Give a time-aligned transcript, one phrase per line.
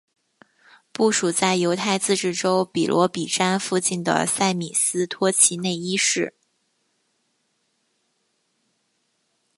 [0.91, 6.33] 部署在犹太自治州比罗比詹附近的塞米斯托齐内伊市。